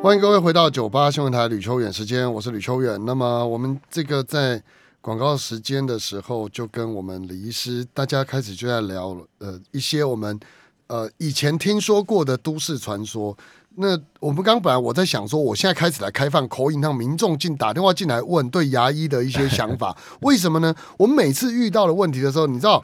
[0.00, 3.04] 欢迎各位回到九八新闻台吕秋远时间，我是吕秋远。
[3.04, 4.62] 那么我们这个在
[5.00, 10.38] 广告时间的时候，就跟我们李医师，大家开始就在聊呃一些我们
[10.86, 13.36] 呃以前听说过的都市传说。
[13.78, 19.94] 那我们刚本来我在想说，我现在开始来开放口音，让民众进打电话进来问对牙医的一些想法。
[20.22, 20.74] 为什么呢？
[20.96, 22.82] 我们每次遇到的问题的时候，你知道，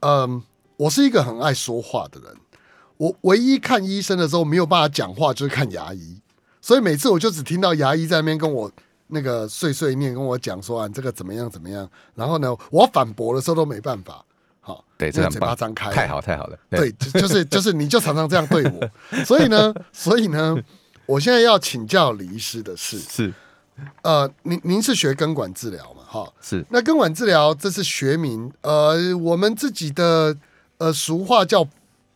[0.00, 0.42] 嗯、
[0.76, 2.36] 我是一个很爱说话的人。
[2.98, 6.20] 我唯一看医生的时候没有办法讲话，就是看牙医。
[6.60, 8.70] 所以每次我就只听到牙医在那边跟我
[9.06, 11.88] 那个碎碎念，跟我讲说啊，这个怎么样怎么样。
[12.14, 14.22] 然后呢，我反驳的时候都没办法。
[14.68, 16.58] 好，对，那个嘴巴张开，太好太好了。
[16.68, 19.24] 对，就就是就是，你就常常这样对我。
[19.24, 20.54] 所以呢，所以呢，
[21.06, 23.32] 我现在要请教李医师的是，是
[24.02, 26.02] 呃，您您是学根管治疗嘛？
[26.06, 30.36] 哈，是那根管治疗这是学名，呃，我们自己的
[30.76, 31.66] 呃俗话叫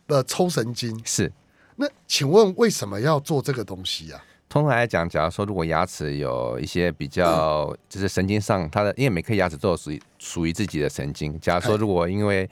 [0.09, 1.01] 呃抽神经。
[1.07, 1.33] 是。
[1.77, 4.23] 那请问为什么要做这个东西啊？
[4.51, 11.37] 通常来讲，假如说如果牙齿有一些比较， 就是神经上它的，因为每颗牙齿都有属于属于自己的神经。
[11.41, 12.49] 假如说如果因为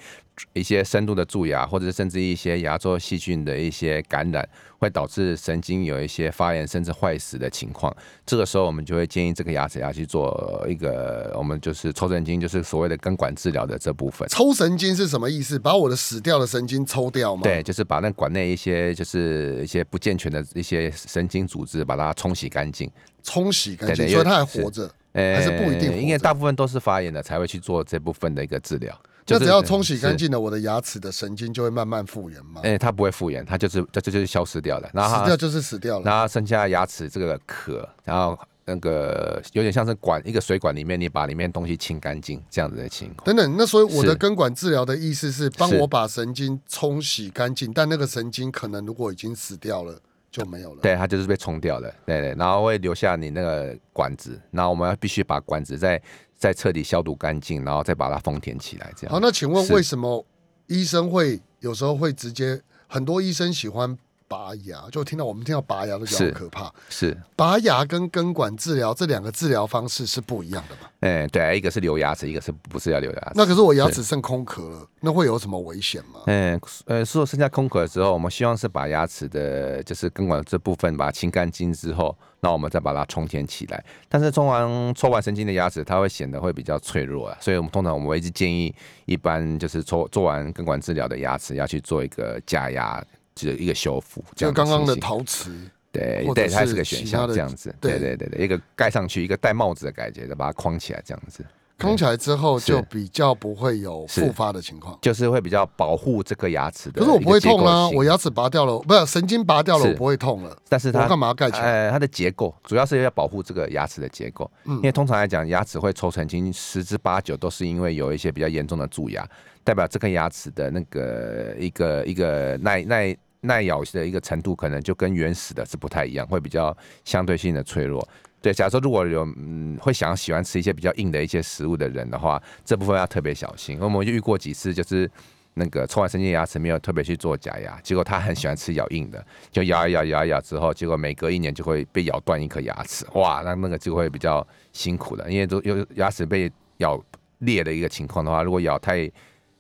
[0.55, 4.47] 一些深度的蛀牙，或者甚至一些牙周细菌的一些感染，
[4.79, 7.95] 会导致神经有一些发炎甚至坏死的情况，
[8.27, 14.27] 这个时候我们就会建议这个牙齿要去做一个，我们就是抽神经，就是所谓的根管治疗的这部分。
[14.31, 15.59] 抽神经是什么意思？
[15.59, 17.43] 把我的死掉的神经抽掉吗？
[17.43, 22.91] 对，，就是把那管内一些就是一些不健全的一些神经组织，把它冲洗干净。
[23.23, 24.91] 冲洗干净，所以它还活着。
[25.13, 28.97] 呃还是不一定因为大部分都是发炎的才会去做这部分的一个治疗。
[29.27, 32.63] 就只要冲洗干净了，我的牙齿的神经就会慢慢复原嘛。
[32.65, 34.91] 哎、它不会复原，它就是这这就是消失掉了。
[34.93, 36.05] 然后，死掉就是死掉了。
[36.05, 43.25] 然后剩下牙齿这个壳，然后那个有点像是管一个水管里面，你把里面东西清干净这样子的情况。
[43.25, 49.97] 等等，那所以我的根管治疗的意思是帮我把神经冲洗干净，但那个神经可能如果已经死掉了
[50.31, 50.81] 就没有了。
[50.81, 56.01] 对，它就是被冲掉了，对对，然后会留下你那个管子，然后我们要必须把管子再
[56.37, 59.13] 再彻底消毒干净，然后再把它封填起来，这样。
[59.13, 60.25] 好，那请问为什么
[60.69, 63.97] 医生会有时候会直接很多医生喜欢
[64.31, 64.89] 拔牙？
[64.93, 66.73] 就听到我们听到拔牙都觉得是好可怕。
[66.89, 70.89] 是，拔牙跟根管治疗这两个治疗方式是不一样的嘛？
[71.01, 73.33] 哎、对，一个是留牙齿，一个是不是要留牙齿？
[73.35, 76.21] 那可是我牙是齿剩空壳了，那会有什么危险吗？
[76.27, 83.85] 嗯，呃，说剩下空壳的时候，我们希望是把牙齿的，就是根管这部分把它清干净之后，那我们再把它充填起来。
[84.09, 88.73] 但是充完抽完神经的牙齿，它会显得会比较脆弱啊，所以我们通常我们会一直建议，
[89.07, 94.25] 一般就是抽做完根管治疗的牙齿要去做一个假牙，就是一个修复。
[94.35, 95.51] 这样就刚刚的陶瓷，
[95.93, 97.75] 对对，它是是个选项，这样子。
[97.81, 101.45] 对对对对对，一个盖上去，一个戴帽子的感觉，再把它框起来，这样子。
[101.81, 104.97] 康起来之后就比较不会有是复发的情况。
[105.01, 107.01] 就是会比较保护这个牙齿的。
[107.01, 110.57] 可是我不会痛啊，我，牙齿拔掉了，不是神经拔掉了，我不会痛了。
[110.69, 111.65] 但是它我干嘛要盖起来？
[111.65, 119.27] 呃，它的结构主要是要保护这个牙齿的结构，嗯因为通常来讲，牙齿会抽神经十之八九都是因为有一些比较严重的蛀牙，
[119.65, 128.07] 代表这颗牙齿的那个一个一个耐耐耐咬的一个程度，可能就跟原始的是不太一样，会比较相对性的脆弱。
[128.43, 133.79] 对，假如说如果有嗯会想喜欢吃一些比较硬的一些食物的人的话，这部分要特别小心。
[133.81, 135.11] 我们就遇过几次，就是
[135.55, 146.99] 那个抽完神经牙齿没有特别去做假牙，结果他很喜欢吃咬硬的，就咬一咬咬一咬之后，结果每隔一年就会被咬断一颗牙齿，哇，那那个就会比较辛苦了，因为都有牙齿被咬
[147.39, 149.11] 裂的一个情况的话，如果咬太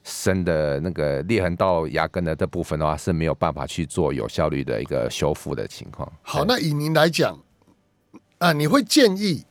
[0.05, 6.11] 深的那个裂痕到牙根的这部分的话，是没有办法去做有效率的一个修复的情况。
[6.23, 7.38] 好，那以您来讲，
[8.40, 9.44] 啊，你会建议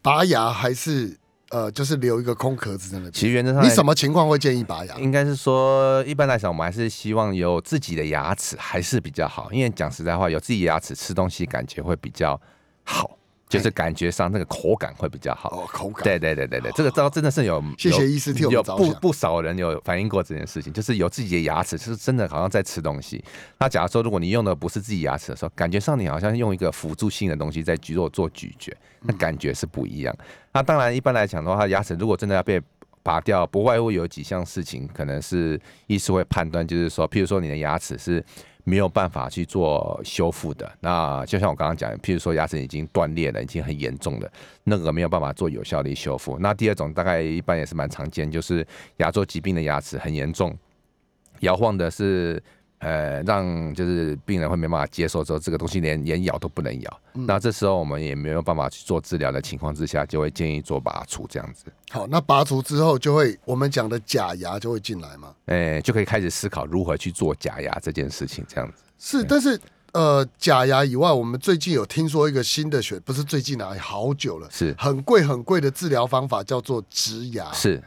[0.00, 1.18] 拔牙还是
[1.50, 3.12] 呃，就是留一个空壳子在那边？
[3.12, 4.96] 其实原则上你什么情况会建议拔牙？
[4.98, 12.40] 应该是说，一般来讲，我们还是希望有自己的牙齿还是比较好，因为讲实在话，有自己的牙齿吃东西感觉会比较
[12.82, 13.18] 好，
[13.50, 15.50] 就是感觉上那个口感会比较好。
[15.50, 16.04] 哦，口感。
[16.04, 23.22] 对对对对对，这个招真的是有，有谢谢医师替我们有不不少人有反映过这件事情，就是有自己的牙齿，就是真的好像在吃东西。
[23.58, 30.16] 那假如说如果你用的不是自己牙齿的时候，感觉上你好像用一个辅助性的东西在做做咀嚼，那感觉是不一样。
[30.52, 32.60] 那当然，一般来讲的话，牙齿如果真的要被
[33.02, 38.24] 拔掉，不外乎有几项事情，可能是医师会判断，就是说，譬如说你的牙齿是
[38.64, 40.70] 没有办法去做修复的。
[40.80, 44.32] 那就像我刚刚讲，譬如说牙齿已经断裂了，已经很严重了，
[44.64, 46.38] 那个没有办法做有效的修复。
[46.38, 50.56] 那第二种大概一般也是蛮常见，就是牙周疾病的牙齿很严重，
[51.40, 52.42] 摇晃的是。
[52.80, 57.00] 呃，让就是病人会没办法接受之后，这个东西连连咬都不能咬。
[57.12, 61.66] 那这时候我们也没有办法去做治疗的情况之下，就会建议做拔除这样子。
[61.90, 65.34] 好，那拔除之后就会我们讲的假牙就会进来吗？
[65.44, 68.82] 呃，就可以开始思考如何去做假牙这件事情，这样子。
[68.98, 69.60] 是，但是
[69.92, 77.52] 呃，假牙以外，我们最近有听说一个新的学，不是最近啊，好久了，是很贵很贵的治疗方法，叫做植牙。
[77.52, 77.82] 是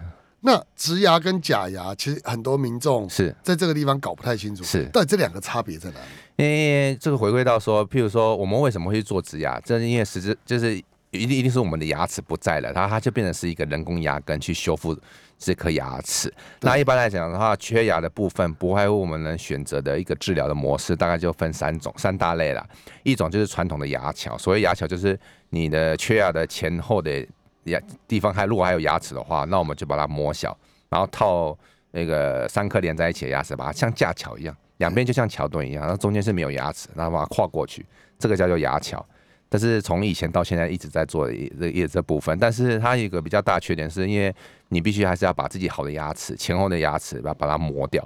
[0.46, 6.06] 那植牙跟假牙，其实很多民众是，在这个地方搞不太清楚，是到底这两个差别在哪里？
[6.36, 10.76] 因为这个回归到说，譬如说我们为什么会去做植牙，这是因为实质就是
[11.12, 14.98] 一定一定是我们的牙齿不在了，然后它就变成是一个人工牙根去修复
[15.40, 16.34] 这颗牙齿。
[16.60, 22.68] 那一般来讲的话，缺牙的部分不外乎我们能选择的一个治疗的模式，大概就分三种三大类了。
[23.04, 25.18] 一种就是传统的牙桥，所谓牙桥就是
[25.52, 27.26] 你的缺牙的前后的
[27.66, 30.58] 牙地方还如果还有牙齿的话，那我们就把它磨小，
[30.90, 31.58] 然后套
[31.92, 37.86] 那个三颗连在一起的牙齿，把它像架桥一样，两边就像桥墩一样，然后中间是没有牙齿，然后把它跨过去，
[38.18, 39.06] 这个叫做牙桥。
[39.50, 44.34] 但是从以前到现在一直在做这这这部分，但是它有一个比较大的缺点，是因为
[44.70, 48.04] 你必须还是要把自己好的牙齿前后的牙齿把把它磨掉，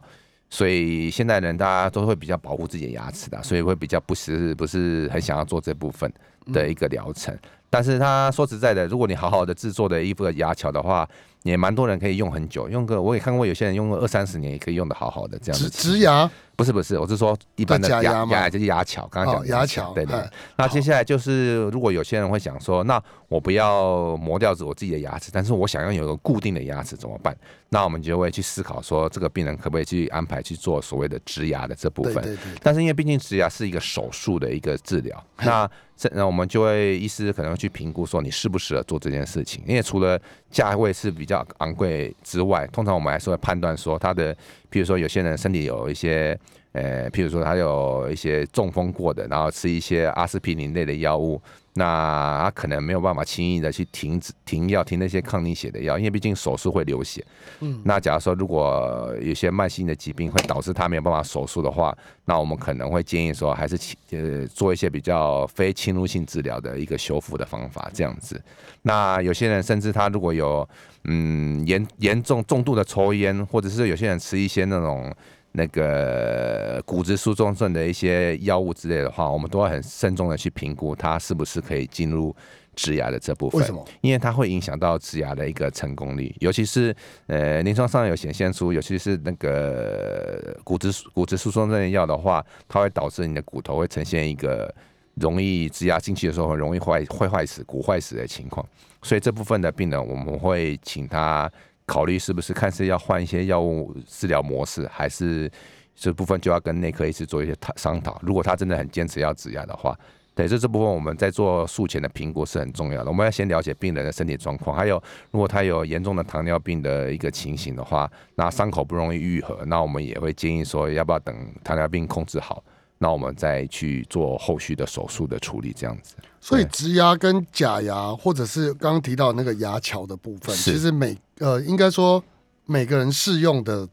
[0.49, 6.11] 所以现在人大家都会比较保护自己的牙齿的，所以会比较不是不是很想要做这部分
[6.53, 7.37] 的一个疗程。
[7.69, 11.07] 但是他说实在的，如果你好好的制作的一副牙桥的话，
[11.43, 15.91] 也蛮多人可以用很久，用个我也看过有些人用个二三十年也可以用的好好的这样植子。
[15.91, 20.29] 植牙不是不是，我是说一般的牙牙就是牙桥，刚刚讲牙桥对对哎。
[20.57, 27.37] 那接下来就是，如果有些人会想说，那我不要磨掉我自己的牙齿，但是我想要有一个固定的牙齿怎么办？
[27.69, 32.15] 那我们就会去思考说，这个病人可不可以去安排去做所谓的植牙的这部分？
[32.15, 44.35] 对对对，但是因为毕竟植牙是一个手术的一个治疗，那这那我们就会医师可能会去评估说你适不适合做这件事情，因为除了价位是比较昂贵之外，通常我们还是会判断说他的，
[44.69, 46.37] 比如说有些人身体有一些。
[46.77, 51.41] 呃，譬如说他有一些中风过的，然后吃一些阿司匹林类的药物，
[51.73, 57.25] 那他可能没有办法轻易的去停止停药，停那些抗凝血的药，因为毕竟手术会流血。
[57.61, 68.39] 嗯，那假如说如果有些慢性的疾病会导致他没有办法手术的话，那我们可能会建议说，还是起呃做一些比较非侵入性治疗的一个修复的方法，这样子。
[68.83, 70.67] 那有些人甚至他如果有
[71.05, 75.11] 嗯严严重重度的抽烟，或者是有些人吃一些那种。
[75.57, 82.33] 那个骨质疏松症的一些药物之类的话，我们都要很慎重的去评估它是不是可以进入
[82.75, 83.59] 植牙的这部分。
[83.59, 83.83] 为什么？
[84.01, 94.71] 因为它会影响到植牙的一个成功率，尤其是呃临床上有显现出，尤其是那个骨质骨质疏松症的药的话，它会导致你的骨头会呈现一个
[95.15, 98.63] 容易植牙进去的时候很容易坏会坏死骨坏死的情况，
[99.01, 101.51] 所以这部分的病人我们会请他。
[101.87, 105.49] 考虑是不是看是要换一些药物治疗模式，还是
[105.95, 108.19] 这部分就要跟内科医师做一些讨商讨。
[108.21, 109.97] 如果他真的很坚持要止压的话，
[110.35, 113.09] 对，这这部分我们在做术前的评估是很重要的。
[113.09, 122.63] 我们要先了解病人的身体状况，还有如果他有严重的糖尿病的一个情形的话，那伤口不容易愈合，那我们也会建议说，要不要等糖尿病控制好，
[122.97, 126.15] 那我们再去做后续的手术的处理，这样子。
[126.39, 132.23] 所以植牙跟假牙，或者是刚刚提到那个牙桥的部分，其实每呃，应该说
[132.65, 133.87] 每个人适用的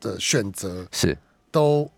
[0.00, 1.16] 的选择是
[1.50, 1.88] 都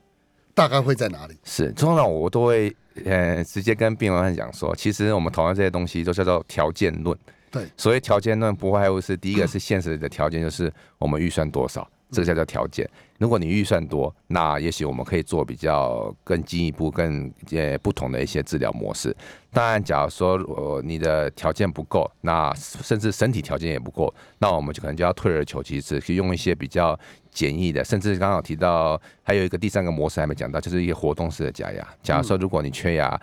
[0.54, 1.36] 大概会在哪里？
[1.44, 2.74] 是，通常我都会
[3.04, 7.16] 呃直接跟病人讲说，其实我们讨论这些东西都叫做条件论。
[7.50, 12.88] 对，所以条件论，不外乎是第一个是现实的条件，就是我们预算多少，这个叫做条件。
[13.18, 19.16] 如果你预算多，那也许我们可以做比较更进一步、更呃不同的一些治疗模式。
[19.50, 26.98] 当然，假如说呃你的条件不够，那甚至身体条件也不够，那我们就可能就要退而求其次，去用一些比较
[27.30, 31.88] 简易的，甚至刚好提到还有一个第三个模式还没讲到，就是一个活动式的假牙。
[32.02, 33.18] 假如说如果你缺牙，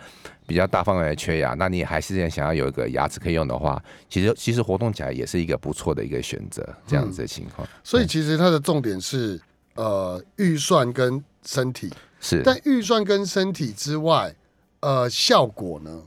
[0.46, 7.66] 比较大范围的缺牙，那你还是想要有一个牙齿可以用的话，其实其实活动起来也是一个不错的一个选择，这样子的情况。
[7.82, 9.40] 所以其实它的重点是
[9.74, 11.90] 呃预算跟身体，
[12.20, 14.34] 是，但预算跟身体之外，
[14.80, 16.02] 呃效果呢？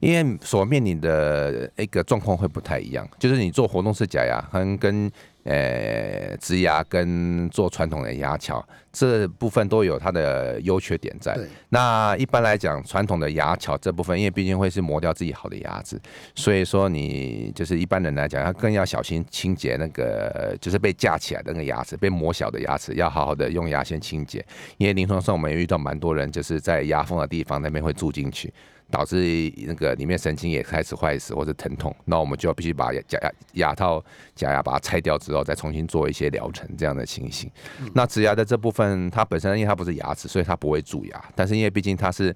[0.00, 5.10] 因为所面临的一个状况会不太一样，就是你做活动式假牙，跟跟
[5.48, 11.38] 呃植牙跟做传统的牙桥这部分都有它的优缺点在。
[11.70, 15.98] 那一般来讲，传统的牙桥这部分，因为毕竟会是磨掉自己好的牙齿，
[16.34, 24.44] 所以说你就是一般人来讲，要更要小心清洁那个就是被架起来的那个牙齿，被磨小的牙齿，要好好的用牙线清洁。
[24.76, 28.52] 因为临床上我们也遇到蛮多人，就是在牙缝的地方那边会住进去。
[28.90, 37.50] 导致那个里面神经也开始坏死或者疼痛，那我们就要必须把假牙牙套假牙把它拆掉之后，再重新做一些疗程这样的情形。
[37.94, 42.34] 那植牙的这部分，它本身因为它不是牙齿，所以它不会蛀牙，但是因为毕竟它是。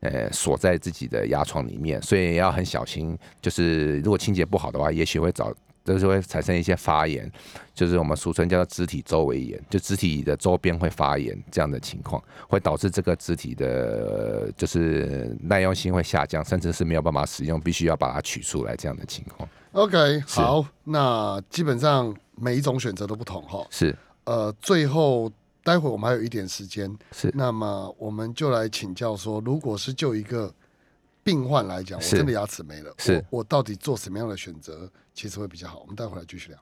[0.00, 3.18] 呃，锁在自己的牙床里面，所以要很小心。
[3.40, 5.50] 就是如果清洁不好的话，也许会找，
[5.84, 7.30] 就是会产生一些发炎，
[7.74, 19.46] 就是我们俗称叫做肢体周围炎，就肢体的周边会发炎这样的情况，会导致这个肢体的，就是耐用性会下降，甚至是没有办法使用，必须要把它取出来这样的情况。
[19.72, 23.66] OK，好，那基本上每一种选择都不同哈。
[23.70, 23.94] 是。
[24.24, 25.30] 呃，最后
[25.62, 27.30] 待会我们还有一点时间，是。
[27.34, 30.50] 那么我们就来请教说，如果是就一个
[31.22, 33.16] 病患来讲，我真的牙齿没了，是。
[33.28, 35.78] 我我到底做什么样的选择，其实会比较好？
[35.78, 36.58] 我们待会儿来继续聊。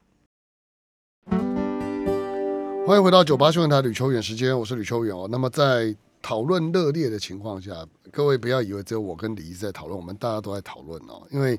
[2.86, 5.26] 欢迎回到九八新闻台吕秋远时间，我是吕秋远哦。
[5.30, 7.72] 那么在讨论热烈的情况下，
[8.10, 11.26] 各位不要以为只有我跟李医师在讨论，我们大家都在讨论哦。
[11.30, 11.58] 因为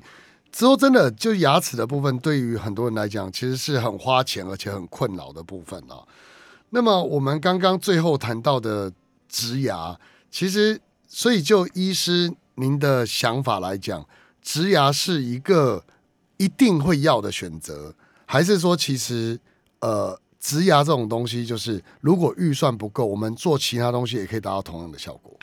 [0.52, 6.06] 之后真的就牙齿的部分，对于很多人来讲，其实是很花钱而且很困扰的部分哦。
[6.70, 8.92] 那么我们刚刚最后谈到的
[9.28, 9.98] 植牙，
[10.30, 14.06] 其实所以就医师您的想法来讲，
[14.40, 15.82] 植牙是一个
[16.44, 17.94] 一定会要的选择，
[18.26, 19.40] 还是说其实
[19.80, 25.34] 呃植牙这种东西，就是如果预算不够，我们做其他东西也可以达到同样的效果？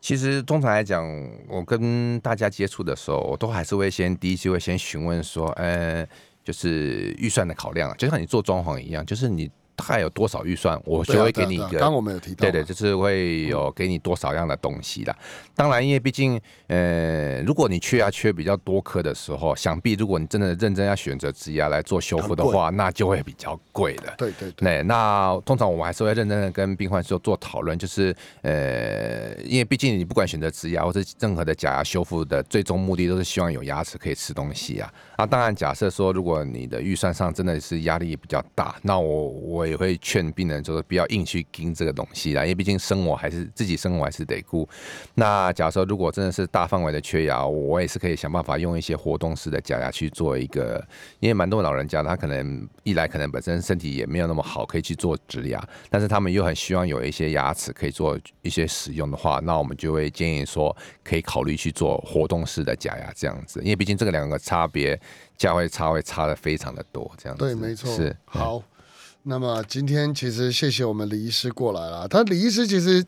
[0.00, 1.04] 其实通常来讲，
[1.48, 6.04] 我跟大家接触的时候，我都还是会先第一句会先询问说，呃，
[6.44, 9.48] 就是预算的考量啊，就像你做装潢一样，就是你
[9.78, 15.16] 大概有多少预算，我就会给你一个刚刚我们有提到嘛，对对，就是会有给你多少样的东西啦。
[15.54, 24.12] 当然，因为毕竟，呃，如果你缺牙缺比较多颗的时候，想必如果你真的认真要选择植牙来做修复的话，那就会比较贵的。
[24.18, 34.92] 对对对，那，那通常我们还是会认真的跟病患做做讨论，就是呃，因为毕竟你不管选择植牙或是任何的假牙修复的最终目的，都是希望有牙齿可以吃东西啊。
[35.16, 44.68] 啊，当然假设说如果你的预算上真的是压力比较大，那我我也会劝病人就是不要硬去盯这个东西啦，因为毕竟生活还是自己生活还是得顾。
[45.14, 50.84] 那假如说如果真的是大范围的缺牙，我也是可以想办法用一些活动式的假牙去做一个，
[51.20, 64.98] 因为蛮多老人家他可能一来可能本身身体也没有那么好，可以去做植牙，但是他们又很希望有一些牙齿可以做一些使用的话，那我们就会建议说可以考虑去做活动式的假牙这样子，因为毕竟这个两个差别
[65.36, 68.62] 价位差会差的非常的多，这样子对，没错，是好。
[69.24, 72.08] 那么今天其实谢谢我们李医师过来了。
[72.08, 73.04] 他李医师其实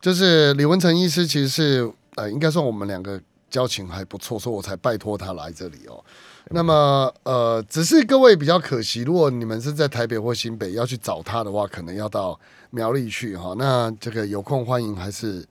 [0.00, 6.02] 就是李文成医师，其实是呃，应该算我们两个交情还不错，所以我才拜托他来这里哦。
[6.52, 12.38] 那么呃，只是各位比较可惜，如果你们是在台北或新北要去找他的话，可能要到
[12.70, 13.54] 苗栗去哈。
[13.56, 15.44] 那这个有空欢迎还是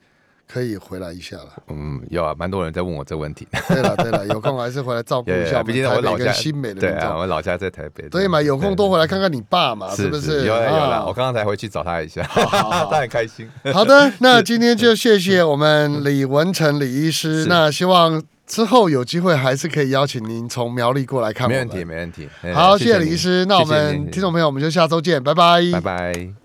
[0.51, 1.49] 可以回来一下了。
[1.67, 3.47] 嗯，有啊，蛮多人在问我这个问题。
[3.67, 8.09] 对了对了，有空还是回来照顾一下 我毕竟我老家跟新美的对啊，我老家在台北。
[8.09, 10.45] 对嘛，有空多回来看看你爸嘛，是不是？
[10.45, 13.47] 有了有了，啊我刚刚才回去找他一下， 他很开心。
[13.71, 17.45] 好的，那今天就谢谢我们李文成李医师。
[17.47, 21.47] 那希望之后有机会还是可以邀请您从苗栗过来看。
[21.47, 22.27] 没问题，没问题。
[22.41, 23.45] 嗯好，谢谢李医师。
[23.45, 25.61] 那我们听众朋友，我们就下周见，拜拜。
[25.73, 26.39] 拜拜。